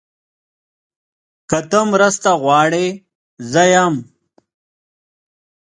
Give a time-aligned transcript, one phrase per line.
[1.49, 2.87] که ته مرسته غواړې،
[3.51, 3.95] زه یم.